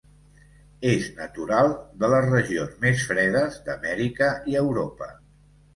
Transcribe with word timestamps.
És 0.91 1.09
natural 1.19 1.69
de 2.05 2.11
les 2.15 2.27
regions 2.31 2.75
més 2.87 3.07
fredes 3.13 3.61
d'Amèrica 3.69 4.33
i 4.55 4.63
Europa. 4.69 5.17